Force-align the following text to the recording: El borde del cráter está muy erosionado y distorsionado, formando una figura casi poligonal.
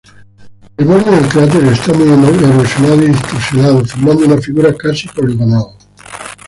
El 0.77 0.87
borde 0.87 1.11
del 1.11 1.29
cráter 1.29 1.63
está 1.65 1.93
muy 1.93 2.09
erosionado 2.11 2.95
y 3.03 3.09
distorsionado, 3.11 3.85
formando 3.85 4.25
una 4.25 4.41
figura 4.41 4.73
casi 4.75 5.07
poligonal. 5.07 5.75